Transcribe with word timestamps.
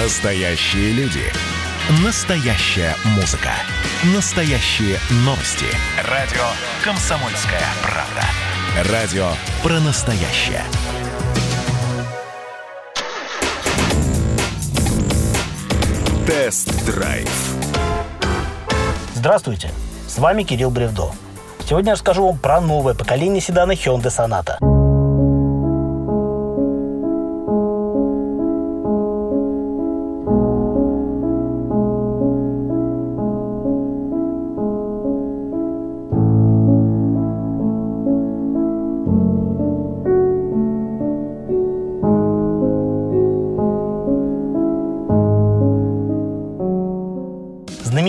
Настоящие 0.00 0.92
люди. 0.92 1.24
Настоящая 2.04 2.94
музыка. 3.16 3.50
Настоящие 4.14 4.96
новости. 5.24 5.66
Радио 6.08 6.44
«Комсомольская 6.84 7.60
правда». 7.82 8.92
Радио 8.92 9.26
про 9.60 9.80
настоящее. 9.80 10.62
Тест-драйв. 16.28 17.28
Здравствуйте, 19.16 19.72
с 20.06 20.16
вами 20.18 20.44
Кирилл 20.44 20.70
Бревдо. 20.70 21.10
Сегодня 21.68 21.88
я 21.88 21.94
расскажу 21.94 22.24
вам 22.24 22.38
про 22.38 22.60
новое 22.60 22.94
поколение 22.94 23.40
седана 23.40 23.72
Hyundai 23.72 24.16
Sonata. 24.16 24.77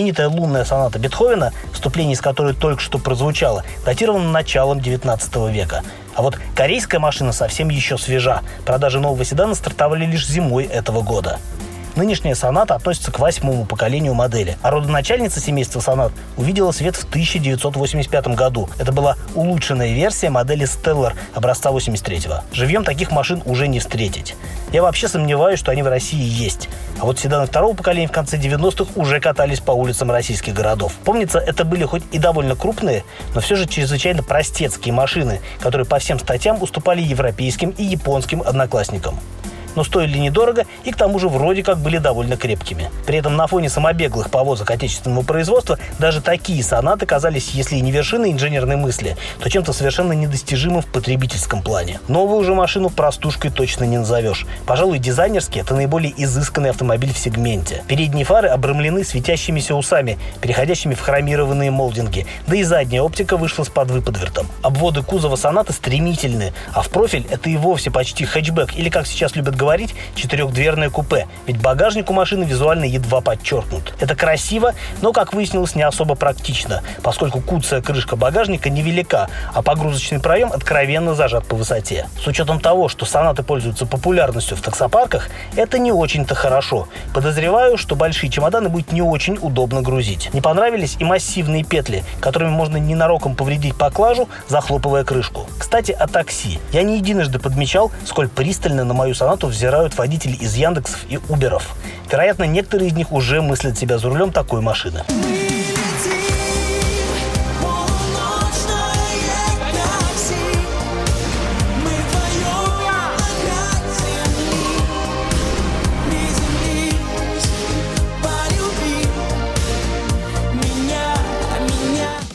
Знаменитая 0.00 0.30
лунная 0.30 0.64
соната 0.64 0.98
Бетховена, 0.98 1.50
вступление 1.74 2.14
из 2.14 2.22
которой 2.22 2.54
только 2.54 2.80
что 2.80 2.98
прозвучало, 2.98 3.64
датирована 3.84 4.30
началом 4.30 4.80
19 4.80 5.36
века. 5.52 5.82
А 6.14 6.22
вот 6.22 6.38
корейская 6.56 6.98
машина 6.98 7.32
совсем 7.32 7.68
еще 7.68 7.98
свежа. 7.98 8.40
Продажи 8.64 8.98
нового 8.98 9.22
седана 9.26 9.54
стартовали 9.54 10.06
лишь 10.06 10.26
зимой 10.26 10.64
этого 10.64 11.02
года. 11.02 11.38
Нынешняя 11.96 12.36
соната 12.36 12.76
относится 12.76 13.10
к 13.10 13.18
восьмому 13.18 13.66
поколению 13.66 14.14
модели, 14.14 14.56
а 14.62 14.70
родоначальница 14.70 15.40
семейства 15.40 15.80
сонат 15.80 16.12
увидела 16.36 16.70
свет 16.70 16.94
в 16.94 17.04
1985 17.04 18.28
году. 18.28 18.68
Это 18.78 18.92
была 18.92 19.16
улучшенная 19.34 19.92
версия 19.92 20.30
модели 20.30 20.66
Stellar 20.66 21.14
образца 21.34 21.70
83-го. 21.70 22.44
Живьем 22.52 22.84
таких 22.84 23.10
машин 23.10 23.42
уже 23.44 23.66
не 23.66 23.80
встретить. 23.80 24.36
Я 24.72 24.82
вообще 24.82 25.08
сомневаюсь, 25.08 25.58
что 25.58 25.72
они 25.72 25.82
в 25.82 25.88
России 25.88 26.22
есть. 26.22 26.68
А 27.00 27.04
вот 27.04 27.18
седаны 27.18 27.46
второго 27.46 27.74
поколения 27.74 28.06
в 28.06 28.12
конце 28.12 28.36
90-х 28.36 28.92
уже 28.94 29.20
катались 29.20 29.60
по 29.60 29.72
улицам 29.72 30.12
российских 30.12 30.54
городов. 30.54 30.92
Помнится, 31.04 31.38
это 31.38 31.64
были 31.64 31.84
хоть 31.84 32.02
и 32.12 32.18
довольно 32.18 32.54
крупные, 32.54 33.04
но 33.34 33.40
все 33.40 33.56
же 33.56 33.66
чрезвычайно 33.66 34.22
простецкие 34.22 34.94
машины, 34.94 35.40
которые 35.60 35.86
по 35.86 35.98
всем 35.98 36.20
статьям 36.20 36.62
уступали 36.62 37.00
европейским 37.00 37.70
и 37.70 37.82
японским 37.82 38.42
одноклассникам 38.42 39.18
но 39.74 39.84
стоили 39.84 40.18
недорого 40.18 40.66
и 40.84 40.92
к 40.92 40.96
тому 40.96 41.18
же 41.18 41.28
вроде 41.28 41.62
как 41.62 41.78
были 41.78 41.98
довольно 41.98 42.36
крепкими. 42.36 42.90
При 43.06 43.18
этом 43.18 43.36
на 43.36 43.46
фоне 43.46 43.68
самобеглых 43.68 44.30
повозок 44.30 44.70
отечественного 44.70 45.22
производства 45.22 45.78
даже 45.98 46.20
такие 46.20 46.62
сонаты 46.62 47.06
казались, 47.06 47.50
если 47.54 47.76
и 47.76 47.80
не 47.80 47.92
вершиной 47.92 48.32
инженерной 48.32 48.76
мысли, 48.76 49.16
то 49.40 49.50
чем-то 49.50 49.72
совершенно 49.72 50.12
недостижимым 50.12 50.82
в 50.82 50.86
потребительском 50.86 51.62
плане. 51.62 52.00
Новую 52.08 52.44
же 52.44 52.54
машину 52.54 52.90
простушкой 52.90 53.50
точно 53.50 53.84
не 53.84 53.98
назовешь. 53.98 54.46
Пожалуй, 54.66 54.98
дизайнерски 54.98 55.58
это 55.58 55.74
наиболее 55.74 56.12
изысканный 56.16 56.70
автомобиль 56.70 57.12
в 57.12 57.18
сегменте. 57.18 57.82
Передние 57.88 58.24
фары 58.24 58.48
обрамлены 58.48 59.04
светящимися 59.04 59.74
усами, 59.74 60.18
переходящими 60.40 60.94
в 60.94 61.00
хромированные 61.00 61.70
молдинги, 61.70 62.26
да 62.46 62.56
и 62.56 62.62
задняя 62.62 63.02
оптика 63.02 63.36
вышла 63.36 63.64
с 63.64 63.68
подвыподвертом. 63.68 64.46
Обводы 64.62 65.02
кузова 65.02 65.36
соната 65.36 65.72
стремительные, 65.72 66.52
а 66.72 66.82
в 66.82 66.88
профиль 66.88 67.26
это 67.30 67.50
и 67.50 67.56
вовсе 67.56 67.90
почти 67.90 68.24
хэтчбэк, 68.24 68.76
или, 68.76 68.88
как 68.88 69.06
сейчас 69.06 69.36
любят 69.36 69.56
говорить, 69.60 69.94
четырехдверное 70.14 70.88
купе, 70.88 71.28
ведь 71.46 71.60
багажник 71.60 72.08
у 72.08 72.14
машины 72.14 72.44
визуально 72.44 72.84
едва 72.84 73.20
подчеркнут. 73.20 73.92
Это 74.00 74.16
красиво, 74.16 74.72
но, 75.02 75.12
как 75.12 75.34
выяснилось, 75.34 75.74
не 75.74 75.82
особо 75.82 76.14
практично, 76.14 76.82
поскольку 77.02 77.42
куцая 77.42 77.82
крышка 77.82 78.16
багажника 78.16 78.70
невелика, 78.70 79.28
а 79.52 79.60
погрузочный 79.60 80.18
проем 80.18 80.50
откровенно 80.50 81.14
зажат 81.14 81.46
по 81.46 81.56
высоте. 81.56 82.08
С 82.18 82.26
учетом 82.26 82.58
того, 82.58 82.88
что 82.88 83.04
сонаты 83.04 83.42
пользуются 83.42 83.84
популярностью 83.84 84.56
в 84.56 84.62
таксопарках, 84.62 85.28
это 85.56 85.78
не 85.78 85.92
очень-то 85.92 86.34
хорошо. 86.34 86.88
Подозреваю, 87.12 87.76
что 87.76 87.96
большие 87.96 88.30
чемоданы 88.30 88.70
будет 88.70 88.92
не 88.92 89.02
очень 89.02 89.36
удобно 89.42 89.82
грузить. 89.82 90.32
Не 90.32 90.40
понравились 90.40 90.96
и 90.98 91.04
массивные 91.04 91.64
петли, 91.64 92.02
которыми 92.20 92.48
можно 92.50 92.78
ненароком 92.78 93.34
повредить 93.34 93.76
поклажу, 93.76 94.26
захлопывая 94.48 95.04
крышку. 95.04 95.46
Кстати, 95.58 95.92
о 95.92 96.06
такси. 96.06 96.58
Я 96.72 96.82
не 96.82 96.96
единожды 96.96 97.38
подмечал, 97.38 97.92
сколь 98.06 98.28
пристально 98.28 98.84
на 98.84 98.94
мою 98.94 99.14
сонату 99.14 99.49
взирают 99.50 99.96
водители 99.96 100.34
из 100.34 100.54
Яндексов 100.54 101.04
и 101.08 101.18
Уберов. 101.28 101.76
Вероятно, 102.10 102.44
некоторые 102.44 102.88
из 102.88 102.94
них 102.94 103.12
уже 103.12 103.42
мыслят 103.42 103.78
себя 103.78 103.98
за 103.98 104.08
рулем 104.08 104.32
такой 104.32 104.60
машины. 104.60 105.04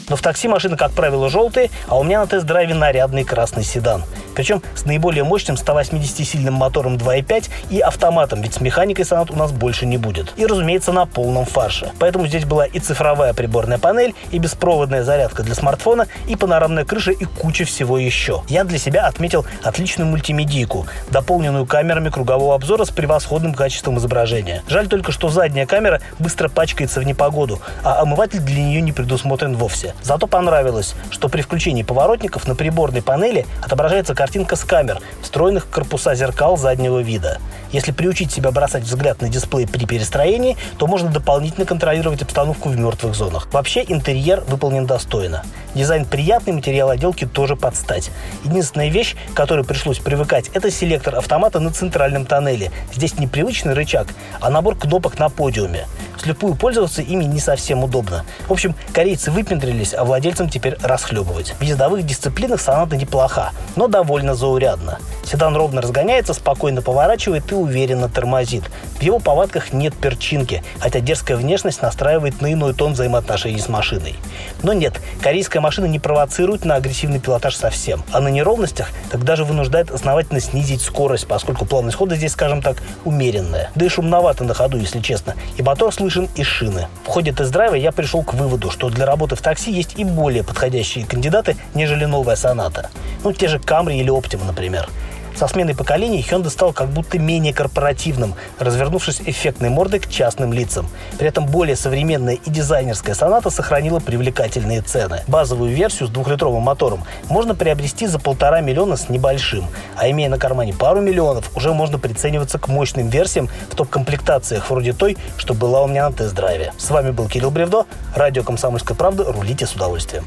Но 0.08 0.16
в 0.16 0.22
такси 0.22 0.48
машины, 0.48 0.78
как 0.78 0.92
правило, 0.92 1.30
желтые, 1.30 1.72
а 1.88 1.98
у 1.98 2.04
меня 2.04 2.20
на 2.20 2.28
тест-драйве 2.28 2.74
нарядный 2.76 3.24
красный 3.24 3.64
седан. 3.64 4.04
Причем 4.36 4.62
с 4.76 4.86
наиболее 4.86 5.24
мощным 5.24 5.56
180-сильным 5.56 6.52
мотором 6.52 6.98
2.5 6.98 7.50
и 7.70 7.80
автоматом, 7.80 8.42
ведь 8.42 8.56
с 8.56 8.62
механикой 8.62 9.06
Сонат 9.06 9.32
у 9.32 9.36
нас 9.36 9.52
больше 9.52 9.86
не 9.86 9.98
будет. 9.98 10.34
И, 10.38 10.46
разумеется, 10.46 10.92
на 10.92 11.06
полном 11.06 11.46
фарше. 11.46 11.92
Поэтому 12.00 12.28
здесь 12.28 12.46
была 12.46 12.66
и 12.66 12.80
цифровая 12.80 13.34
приборная 13.34 13.78
панель, 13.78 14.14
и 14.32 14.40
беспроводная 14.40 15.04
зарядка 15.04 15.44
для 15.44 15.56
смартфона, 15.56 16.08
и 16.28 16.36
панорамная 16.36 16.86
крыша, 16.86 17.12
и 17.12 17.26
куча 17.26 17.66
всего 17.66 17.98
еще. 17.98 18.44
Я 18.48 18.64
для 18.64 18.78
себя 18.78 19.08
отметил 19.08 19.46
отличную 19.64 20.10
мультимедийку, 20.10 20.86
дополненную 21.10 21.66
камерами 21.66 22.10
кругового 22.10 22.56
обзора 22.56 22.86
с 22.86 22.92
превосходным 22.92 23.54
качеством 23.54 23.98
изображения. 23.98 24.64
Жаль 24.68 24.88
только, 24.88 25.12
что 25.12 25.30
задняя 25.30 25.66
камера 25.66 26.02
быстро 26.20 26.50
пачкается 26.50 27.00
в 27.00 27.04
непогоду, 27.06 27.60
а 27.84 28.02
омыватель 28.02 28.40
для 28.40 28.62
нее 28.62 28.82
не 28.82 28.92
предусмотрен 28.92 29.56
вовсе. 29.56 29.94
Зато 30.02 30.28
понравилось, 30.28 30.96
что 31.10 31.30
при 31.30 31.42
включении 31.42 31.84
поворотников 31.84 32.48
на 32.48 32.56
приборной 32.56 33.02
панели 33.02 33.46
отображается 33.64 34.16
картинка 34.26 34.56
с 34.56 34.64
камер, 34.64 35.02
встроенных 35.22 35.66
в 35.66 35.70
корпуса 35.70 36.16
зеркал 36.16 36.58
заднего 36.58 36.98
вида. 36.98 37.38
Если 37.72 37.92
приучить 37.92 38.32
себя 38.32 38.50
бросать 38.50 38.82
взгляд 38.82 39.22
на 39.22 39.30
дисплей 39.30 39.68
при 39.68 39.86
перестроении, 39.86 40.58
то 40.80 40.88
можно 40.88 41.12
дополнительно 41.12 41.68
контролировать 41.68 42.24
обстановку 42.24 42.70
в 42.70 42.76
мертвых 42.76 43.14
зонах. 43.14 43.48
Вообще 43.52 43.86
интерьер 43.88 44.42
выполнен 44.48 44.88
достойно. 44.88 45.44
Дизайн 45.76 46.06
приятный, 46.06 46.54
материал 46.54 46.90
отделки 46.90 47.26
тоже 47.26 47.56
под 47.56 47.76
стать. 47.76 48.10
Единственная 48.44 48.90
вещь, 48.90 49.16
которой 49.36 49.64
пришлось 49.64 50.00
привыкать, 50.00 50.50
это 50.56 50.72
селектор 50.72 51.18
автомата 51.18 51.60
на 51.60 51.72
центральном 51.72 52.26
тоннеле. 52.26 52.72
Здесь 52.96 53.20
не 53.20 53.28
привычный 53.28 53.74
рычаг, 53.76 54.08
а 54.42 54.50
набор 54.50 54.76
кнопок 54.76 55.20
на 55.20 55.30
подиуме. 55.30 55.86
Вслепую 56.18 56.56
пользоваться 56.56 57.02
ими 57.02 57.24
не 57.24 57.40
совсем 57.40 57.84
удобно. 57.84 58.26
В 58.48 58.52
общем, 58.52 58.76
корейцы 58.94 59.32
выпендрились, 59.32 59.94
а 59.94 60.04
владельцам 60.04 60.50
теперь 60.50 60.78
расхлебывать. 60.82 61.56
В 61.60 61.62
ездовых 61.62 62.06
дисциплинах 62.06 62.62
соната 62.62 62.96
неплоха, 62.96 63.52
но 63.76 63.88
довольно 63.88 64.36
заурядно. 64.36 65.00
Седан 65.26 65.56
ровно 65.56 65.82
разгоняется, 65.82 66.34
спокойно 66.34 66.82
поворачивает 66.82 67.52
и 67.52 67.56
уверенно 67.56 68.08
тормозит. 68.08 68.64
В 69.00 69.02
его 69.02 69.20
повадках 69.20 69.74
нет 69.74 69.96
перчинки, 69.96 70.64
хотя 70.80 71.00
дерзкая 71.00 71.38
внешность 71.38 71.82
настраивает 71.82 72.42
на 72.42 72.54
иной 72.54 72.74
тон 72.74 72.94
взаимоотношений 72.94 73.60
с 73.60 73.68
машиной. 73.68 74.16
Но 74.62 74.74
нет, 74.74 75.02
корейская 75.22 75.60
машина 75.60 75.86
не 75.86 76.00
провоцирует 76.00 76.64
на 76.64 76.76
агрессивный 76.76 77.20
пилотаж 77.20 77.56
совсем. 77.56 78.04
А 78.12 78.20
на 78.20 78.28
неровностях 78.28 78.90
так 79.10 79.24
даже 79.24 79.44
вынуждает 79.44 79.90
основательно 79.90 80.40
снизить 80.40 80.82
скорость, 80.82 81.28
поскольку 81.28 81.66
плавность 81.66 81.98
хода 81.98 82.16
здесь, 82.16 82.34
скажем 82.34 82.62
так, 82.62 82.78
умеренная. 83.04 83.72
Да 83.74 83.86
и 83.86 83.90
шумновато 83.90 84.44
на 84.44 84.54
ходу, 84.54 84.78
если 84.78 85.00
честно. 85.00 85.36
И 85.58 85.64
мотор 85.64 85.92
слышен 85.92 86.30
из 86.36 86.46
шины. 86.46 86.88
В 87.04 87.08
ходе 87.08 87.32
тест-драйва 87.32 87.76
я 87.76 87.92
пришел 87.92 88.24
к 88.24 88.34
выводу, 88.36 88.70
что 88.70 88.90
для 88.90 89.06
работы 89.06 89.36
в 89.36 89.42
такси 89.42 89.72
есть 89.72 89.96
и 89.98 90.04
более 90.04 90.44
подходящие 90.44 91.06
кандидаты, 91.06 91.58
нежели 91.74 92.06
новая 92.06 92.36
Соната. 92.36 92.90
Ну, 93.24 93.34
те 93.34 93.48
же 93.48 93.58
Camry 93.58 93.98
или 93.98 94.12
Optima, 94.12 94.46
например. 94.46 94.88
Со 95.36 95.50
сменой 95.50 95.76
поколений 95.76 96.26
Hyundai 96.28 96.50
стал 96.50 96.72
как 96.72 96.88
будто 96.88 97.20
менее 97.20 97.54
корпоративным, 97.54 98.36
развернувшись 98.58 99.22
эффектной 99.26 99.70
мордой 99.70 100.00
к 100.00 100.10
частным 100.10 100.54
лицам. 100.54 100.88
При 101.18 101.28
этом 101.28 101.46
более 101.46 101.76
современная 101.76 102.36
и 102.36 102.50
дизайнерская 102.50 103.16
Соната 103.16 103.50
сохранила 103.50 104.00
привлекательные 104.00 104.82
цены. 104.82 105.24
Базовую 105.28 105.76
версию 105.76 106.08
с 106.08 106.12
двухлитровым 106.12 106.64
мотором 106.64 107.04
можно 107.30 107.54
приобрести 107.54 108.08
за 108.08 108.18
полтора 108.18 108.62
миллиона 108.62 108.96
с 108.96 109.10
небольшим, 109.10 109.66
а 109.98 110.10
имея 110.10 110.30
на 110.30 110.38
кармане 110.38 110.74
пару 110.74 111.02
миллионов, 111.02 111.52
уже 111.56 111.74
можно 111.74 112.00
прицениваться 112.00 112.58
к 112.58 112.70
мощным 112.70 113.10
версиям 113.10 113.50
в 113.70 113.76
топ-комплектациях 113.76 114.70
вроде 114.70 114.94
той, 114.94 115.18
что 115.38 115.54
была 115.54 115.84
у 115.84 115.88
меня 115.88 116.10
на 116.10 116.16
тест-драйве. 116.16 116.72
С 116.78 116.90
вами 116.90 117.12
был 117.12 117.28
Кирилл 117.28 117.52
Бревдо, 117.52 117.86
радио 118.16 118.44
«Комсомольская 118.44 118.96
правда». 118.96 119.26
Рулите 119.26 119.66
с 119.66 119.74
удовольствием. 119.74 120.26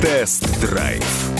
Тест-драйв 0.00 1.33